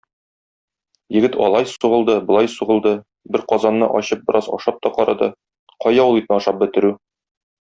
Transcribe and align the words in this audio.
Егет 1.17 1.35
алай 1.47 1.67
сугылды, 1.73 2.15
болай 2.31 2.49
сугылды, 2.53 2.93
бер 3.35 3.45
казанны 3.53 3.91
ачып 4.01 4.25
бераз 4.31 4.49
ашап 4.59 4.81
та 4.87 4.93
карады- 4.99 5.31
кая 5.87 6.09
ул 6.11 6.19
итне 6.23 6.39
ашап 6.41 6.59
бетерү. 6.65 6.95